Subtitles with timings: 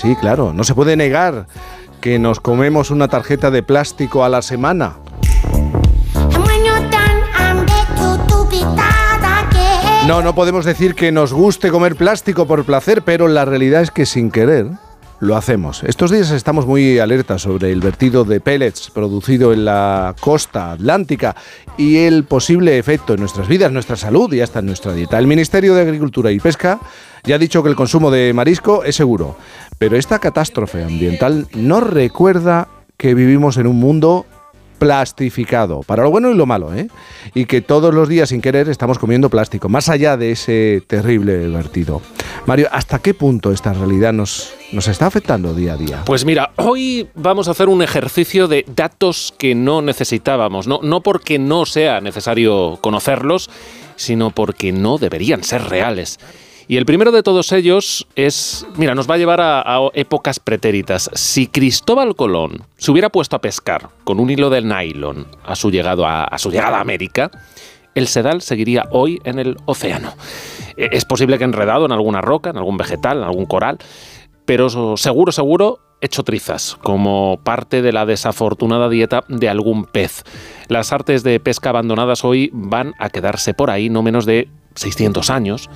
[0.00, 1.46] Sí, claro, no se puede negar
[2.00, 4.94] que nos comemos una tarjeta de plástico a la semana.
[10.06, 13.90] No, no podemos decir que nos guste comer plástico por placer, pero la realidad es
[13.90, 14.68] que sin querer
[15.20, 15.82] lo hacemos.
[15.84, 21.36] Estos días estamos muy alertas sobre el vertido de pellets producido en la costa atlántica
[21.76, 25.18] y el posible efecto en nuestras vidas, nuestra salud y hasta en nuestra dieta.
[25.18, 26.80] El Ministerio de Agricultura y Pesca
[27.24, 29.36] ya ha dicho que el consumo de marisco es seguro,
[29.78, 34.26] pero esta catástrofe ambiental no recuerda que vivimos en un mundo
[34.80, 36.88] plastificado, para lo bueno y lo malo, ¿eh?
[37.34, 41.46] y que todos los días sin querer estamos comiendo plástico, más allá de ese terrible
[41.48, 42.00] vertido.
[42.46, 46.02] Mario, ¿hasta qué punto esta realidad nos, nos está afectando día a día?
[46.06, 51.02] Pues mira, hoy vamos a hacer un ejercicio de datos que no necesitábamos, no, no
[51.02, 53.50] porque no sea necesario conocerlos,
[53.96, 56.18] sino porque no deberían ser reales.
[56.70, 61.10] Y el primero de todos ellos es, mira, nos va a llevar a, épocas pretéritas.
[61.14, 65.68] Si Cristóbal Colón se hubiera puesto a pescar con un hilo de nylon a su,
[65.84, 67.32] a, a su llegada a América,
[67.96, 70.14] el sedal seguiría hoy en el océano.
[70.76, 73.78] E, es posible que enredado en alguna roca, en algún vegetal, en algún coral,
[74.44, 80.22] pero seguro, seguro hecho trizas, como parte de la desafortunada dieta de algún pez.
[80.68, 85.30] Las artes de pesca abandonadas hoy van a quedarse por ahí no menos de 600
[85.30, 85.68] años,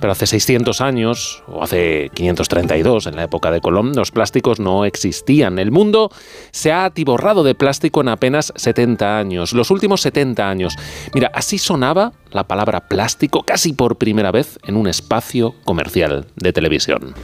[0.00, 4.84] pero hace 600 años, o hace 532, en la época de Colón, los plásticos no
[4.84, 5.58] existían.
[5.58, 6.10] El mundo
[6.50, 10.76] se ha atiborrado de plástico en apenas 70 años, los últimos 70 años.
[11.14, 16.52] Mira, así sonaba la palabra plástico casi por primera vez en un espacio comercial de
[16.52, 17.14] televisión.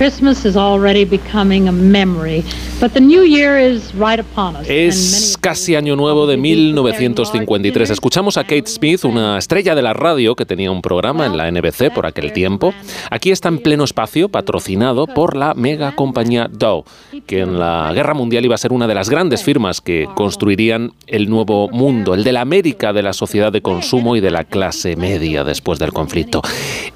[0.00, 2.42] Christmas is already becoming a memory,
[2.80, 4.66] but the new year is right upon us.
[4.66, 7.90] Es casi año nuevo de 1953.
[7.90, 11.50] Escuchamos a Kate Smith, una estrella de la radio que tenía un programa en la
[11.50, 12.72] NBC por aquel tiempo.
[13.10, 16.86] Aquí está en pleno espacio, patrocinado por la mega compañía Dow,
[17.26, 20.94] que en la Guerra Mundial iba a ser una de las grandes firmas que construirían
[21.08, 24.44] el nuevo mundo, el de la América de la sociedad de consumo y de la
[24.44, 26.40] clase media después del conflicto.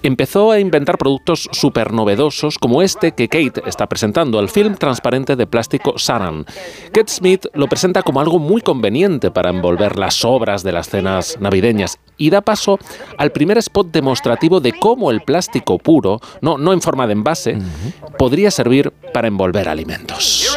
[0.02, 4.76] Empezó a inventar productos súper novedosos como este este que Kate está presentando, el film
[4.76, 6.44] transparente de plástico Saran.
[6.92, 11.36] Kate Smith lo presenta como algo muy conveniente para envolver las obras de las cenas
[11.40, 12.78] navideñas y da paso
[13.18, 17.58] al primer spot demostrativo de cómo el plástico puro, no, no en forma de envase,
[18.16, 20.56] podría servir para envolver alimentos.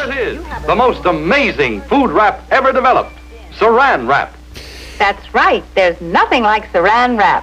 [3.58, 4.37] Saran wrap.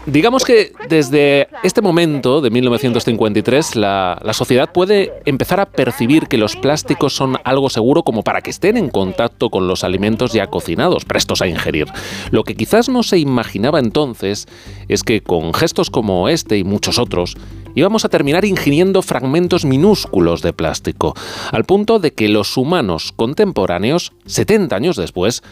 [0.06, 6.38] Digamos que desde este momento de 1953 la, la, sociedad puede empezar a percibir que
[6.38, 10.48] los plásticos son algo seguro como para que estén en contacto con los alimentos ya
[10.48, 11.88] cocinados, prestos a ingerir.
[12.32, 14.48] Lo que quizás no se imaginaba entonces
[14.88, 17.38] es que con gestos como este y muchos otros
[17.76, 21.14] íbamos a terminar ingiriendo fragmentos minúsculos de plástico,
[21.52, 25.44] al punto de que los humanos contemporáneos, 70 años después,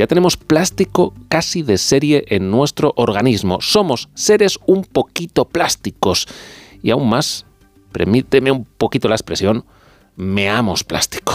[0.00, 3.58] ya tenemos plástico casi de serie en nuestro organismo.
[3.60, 6.26] Somos seres un poquito plásticos.
[6.82, 7.44] Y aún más,
[7.92, 9.66] permíteme un poquito la expresión,
[10.16, 11.34] meamos plástico.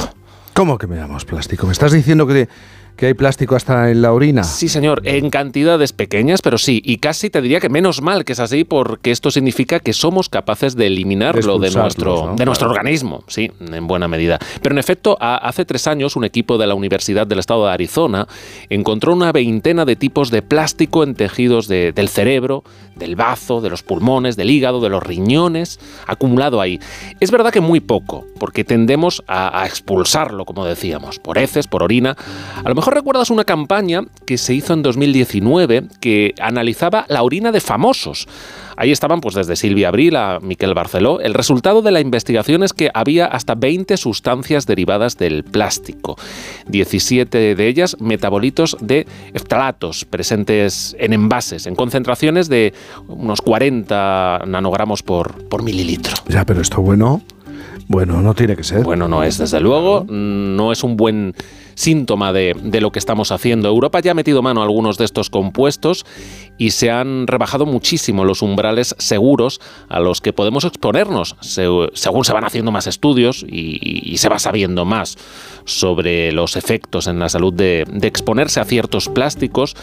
[0.56, 1.68] ¿Cómo que meamos plástico?
[1.68, 2.50] ¿Me estás diciendo que
[2.96, 4.44] que hay plástico hasta en la orina.
[4.44, 8.34] Sí, señor, en cantidades pequeñas, pero sí, y casi te diría que menos mal que
[8.34, 13.24] es así, porque esto significa que somos capaces de eliminarlo de, nuestro, de nuestro organismo,
[13.28, 14.40] sí, en buena medida.
[14.62, 18.28] Pero en efecto, hace tres años un equipo de la Universidad del Estado de Arizona
[18.70, 22.64] encontró una veintena de tipos de plástico en tejidos del cerebro,
[22.96, 26.80] del bazo, de los pulmones, del hígado, de los riñones, acumulado ahí.
[27.20, 31.84] Es verdad que muy poco, porque tendemos a, a expulsarlo, como decíamos, por heces, por
[31.84, 32.16] orina.
[32.64, 37.52] A lo mejor recuerdas una campaña que se hizo en 2019 que analizaba la orina
[37.52, 38.28] de famosos.
[38.78, 41.22] Ahí estaban, pues desde Silvia Abril a Miquel Barceló.
[41.22, 46.18] El resultado de la investigación es que había hasta 20 sustancias derivadas del plástico.
[46.68, 52.74] 17 de ellas metabolitos de eftalatos presentes en envases, en concentraciones de
[53.08, 56.16] unos 40 nanogramos por, por mililitro.
[56.28, 57.22] Ya, pero esto bueno,
[57.88, 58.84] bueno, no tiene que ser.
[58.84, 61.34] Bueno, no es, desde luego, no es un buen
[61.76, 63.68] síntoma de, lo que estamos haciendo.
[63.68, 66.06] Europa ya ha metido mano a algunos de estos compuestos
[66.58, 72.34] y se han rebajado muchísimo los umbrales seguros a los que podemos exponernos, según se
[72.34, 75.18] van haciendo más estudios y, se va sabiendo más
[75.66, 79.76] sobre los efectos en la salud de, exponerse a ciertos plásticos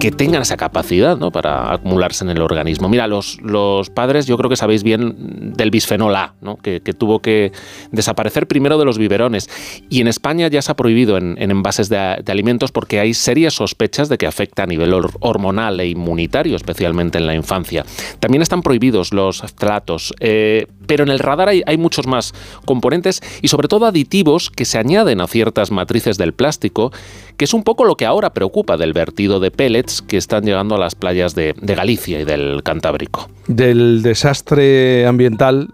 [0.00, 1.30] que tengan esa capacidad ¿no?
[1.30, 2.88] para acumularse en el organismo.
[2.88, 6.56] Mira, los, los padres, yo creo que sabéis bien del bisfenol A, ¿no?
[6.56, 7.52] que, tuvo que
[7.92, 9.48] desaparecer primero de los biberones
[9.88, 13.54] y en España ya se ha prohibido en, en, envases de, alimentos porque hay serias
[13.54, 17.84] sospechas de que afecta a nivel hormonal e inmunitario, especialmente en la infancia.
[18.18, 22.32] También están prohibidos los flatos, eh, pero en el radar hay, hay muchos más
[22.64, 26.92] componentes y sobre todo aditivos que se añaden a ciertas matrices del plástico,
[27.36, 30.74] que es un poco lo que ahora preocupa del vertido de pellets que están llegando
[30.74, 33.28] a las playas de, de Galicia y del Cantábrico.
[33.46, 35.68] Del desastre ambiental,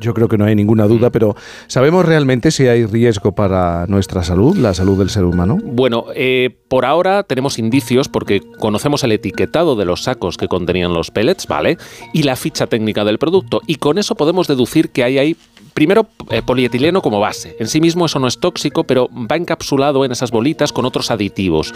[0.00, 1.12] yo creo que no hay ninguna duda, mm.
[1.12, 1.36] pero
[1.66, 5.58] ¿sabemos realmente si hay riesgo para nuestra salud, la salud del ser humano?
[5.62, 10.94] Bueno, eh, por ahora tenemos indicios porque conocemos el etiquetado de los sacos que contenían
[10.94, 11.76] los pellets, ¿vale?
[12.12, 13.60] Y la ficha técnica del producto.
[13.66, 14.57] Y con eso podemos deducir
[14.92, 15.36] que hay ahí
[15.78, 17.54] Primero, eh, polietileno como base.
[17.60, 21.12] En sí mismo eso no es tóxico, pero va encapsulado en esas bolitas con otros
[21.12, 21.72] aditivos.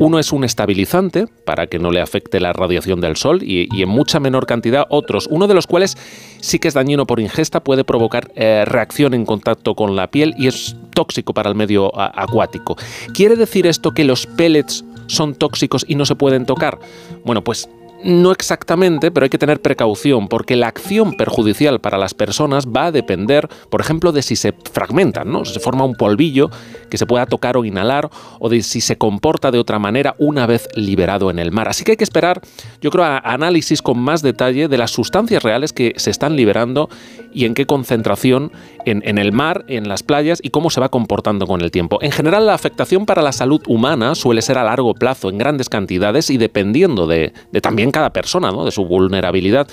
[0.00, 3.88] Uno es un estabilizante para que no le afecte la radiación del sol y, en
[3.88, 5.96] mucha menor cantidad otros, uno de los cuales
[6.40, 10.34] sí que es dañino por ingesta, puede provocar eh, reacción en contacto con la piel
[10.36, 12.74] y es tóxico para el medio acuático.
[13.12, 16.80] ¿Quiere decir esto que los pellets son tóxicos y no se pueden tocar?
[17.24, 17.68] Bueno, pues
[18.04, 22.86] no exactamente, pero hay que tener precaución porque la acción perjudicial para las personas va
[22.86, 25.44] a depender, por ejemplo, de si se fragmentan, ¿no?
[25.44, 26.50] Si se forma un polvillo
[26.90, 30.46] que se pueda tocar o inhalar o de si se comporta de otra manera una
[30.46, 31.68] vez liberado en el mar.
[31.68, 32.42] Así que hay que esperar,
[32.80, 36.90] yo creo, a análisis con más detalle de las sustancias reales que se están liberando
[37.32, 38.52] y en qué concentración
[38.84, 41.98] en, el mar, en las playas y cómo se va comportando con el tiempo.
[42.02, 45.70] En general, la afectación para la salud humana suele ser a largo plazo, en grandes
[45.70, 48.64] cantidades y dependiendo de, de también cada persona, ¿no?
[48.64, 49.68] de su vulnerabilidad.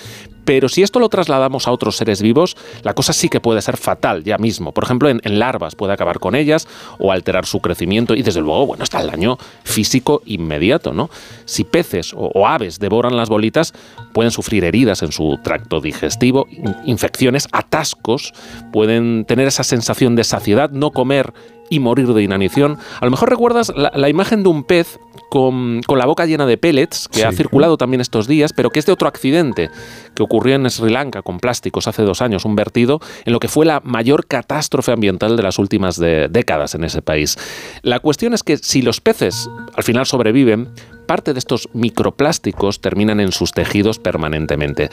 [0.46, 3.78] Pero si esto lo trasladamos a otros seres vivos, la cosa sí que puede ser
[3.78, 4.72] fatal ya mismo.
[4.72, 6.68] Por ejemplo, en, larvas puede acabar con ellas
[7.00, 11.10] o alterar su crecimiento y desde luego, bueno, está el daño físico inmediato, ¿no?
[11.46, 13.74] Si peces o, aves devoran las bolitas,
[14.14, 16.48] pueden sufrir heridas en su tracto digestivo,
[16.86, 18.34] infecciones, atascos,
[18.72, 21.34] pueden tener esa sensación de saciedad, no comer
[21.70, 22.78] y morir de inanición.
[23.00, 25.00] A lo mejor recuerdas la imagen de un pez
[25.32, 28.86] con, la boca llena de pellets, que ha circulado también estos días, pero que es
[28.86, 29.70] de otro accidente
[30.14, 33.50] que ocurrió en Sri Lanka con plásticos hace dos años, un vertido en lo que
[33.50, 37.38] fue la mayor catástrofe ambiental de las últimas décadas en ese país.
[37.82, 40.70] La cuestión es que si los peces al final sobreviven,
[41.12, 44.90] parte de estos microplásticos terminan en sus tejidos permanentemente.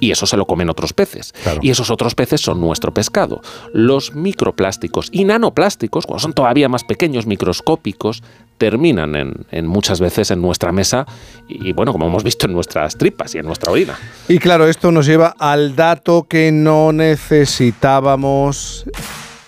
[0.00, 1.32] Y eso se lo comen otros peces.
[1.62, 3.40] Y esos otros peces son nuestro pescado.
[3.72, 8.22] Los microplásticos y nanoplásticos, cuando son todavía más pequeños, microscópicos,
[8.58, 11.06] terminan en, muchas veces en nuestra mesa
[11.48, 13.98] y, bueno, como hemos visto en nuestras tripas y en nuestra orina.
[14.28, 18.84] Y claro, esto nos lleva al dato que no necesitábamos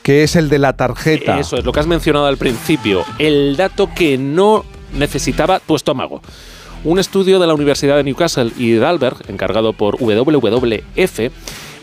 [0.02, 1.38] que es el de la tarjeta.
[1.38, 6.22] Eso es lo que has mencionado al principio, el dato que no necesitaba tu estómago.
[6.84, 11.20] Un estudio de la Universidad de Newcastle y de Dalberg, encargado por WWF,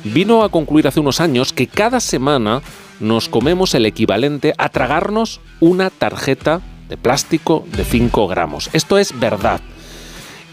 [0.03, 2.61] vino a concluir hace unos años que cada semana
[2.99, 8.69] nos comemos el equivalente a tragarnos una tarjeta de plástico de 5 gramos.
[8.73, 9.61] Esto es verdad.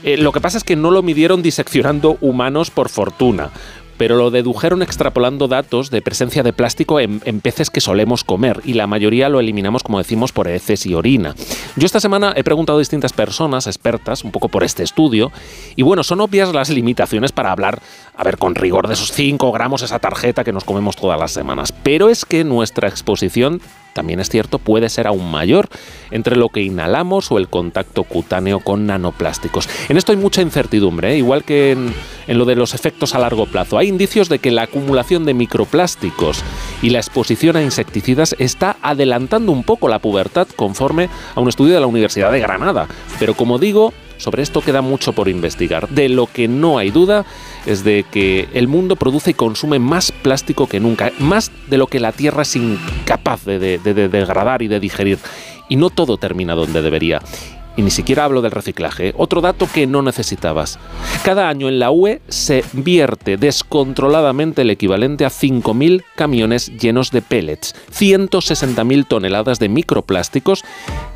[0.03, 3.51] Eh, lo que pasa es que no lo midieron diseccionando humanos por fortuna
[3.99, 8.73] pero lo dedujeron extrapolando datos de presencia de plástico en, peces que solemos comer y
[8.75, 11.35] la mayoría lo eliminamos, como decimos, por heces y orina.
[11.77, 15.33] Yo esta semana he preguntado a distintas personas, expertas, un poco por este estudio,
[15.77, 17.81] y bueno, son obvias las limitaciones para hablar,
[18.17, 21.33] a ver, con rigor de esos 5 gramos, esa tarjeta que nos comemos todas las
[21.33, 23.61] semanas, pero es que nuestra exposición
[23.99, 25.69] también es cierto, puede ser aún mayor
[26.13, 29.69] entre lo que inhalamos o el contacto cutáneo con nanoplásticos.
[29.89, 31.19] En esto hay mucha incertidumbre, ¿eh?
[31.19, 31.93] igual que en,
[32.29, 33.77] en lo de los efectos a largo plazo.
[33.77, 36.45] Hay indicios de que la acumulación de microplásticos
[36.81, 41.75] y la exposición a insecticidas está adelantando un poco la pubertad conforme a un estudio
[41.75, 42.87] de la Universidad de Granada.
[43.19, 45.89] Pero como digo, sobre esto queda mucho por investigar.
[45.89, 47.25] De lo que no hay duda
[47.67, 51.87] es de que el mundo produce y consume más plástico que nunca, más de lo
[51.87, 55.19] que la Tierra es incapaz de, degradar y de digerir.
[55.69, 57.21] Y no todo termina donde debería.
[57.79, 59.15] Y ni siquiera hablo del reciclaje.
[59.17, 60.81] Otro dato que no necesitabas.
[61.25, 67.23] Cada año en la UE se vierte descontroladamente el equivalente a 5.000 camiones llenos de
[67.23, 70.65] pellets, 160.000 toneladas de microplásticos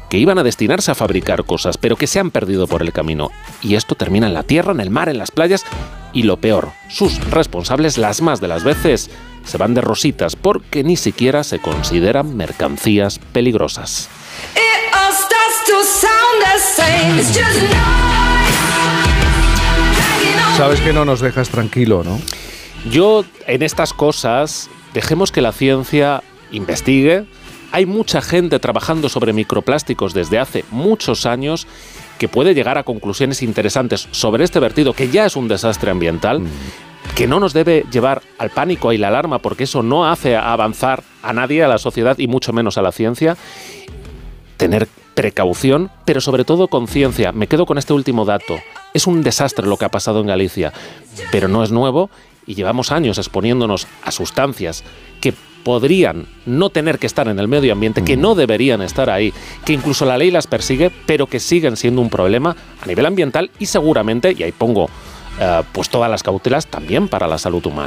[0.08, 3.32] que iban a destinarse a fabricar cosas, pero que se han perdido por el camino.
[3.60, 5.64] Y esto termina en la tierra, en el mar, en las playas
[6.12, 9.10] y lo peor, sus responsables las más de las veces
[9.44, 14.08] se van de rositas porque ni siquiera se consideran mercancías peligrosas.
[20.56, 22.20] Sabes que no nos dejas tranquilo, ¿no?
[22.90, 27.24] Yo en estas cosas dejemos que la ciencia investigue,
[27.72, 31.66] hay mucha gente trabajando sobre microplásticos desde hace muchos años
[32.18, 36.40] que puede llegar a conclusiones interesantes sobre este vertido, que ya es un desastre ambiental,
[36.40, 36.48] mm.
[37.16, 41.02] que no nos debe llevar al pánico y la alarma, porque eso no hace avanzar
[41.22, 43.36] a nadie, a la sociedad y mucho menos a la ciencia
[44.56, 47.32] tener precaución, pero sobre todo conciencia.
[47.32, 48.58] Me quedo con este último dato.
[48.94, 50.72] Es un desastre lo que ha pasado en Galicia,
[51.30, 52.10] pero no es nuevo
[52.46, 54.84] y llevamos años exponiéndonos a sustancias
[55.20, 59.32] que podrían no tener que estar en el medio ambiente, que no deberían estar ahí,
[59.64, 63.50] que incluso la ley las persigue, pero que siguen siendo un problema a nivel ambiental
[63.60, 64.88] y seguramente, y ahí pongo
[65.40, 67.80] eh, pues todas las cautelas también para la salud humana.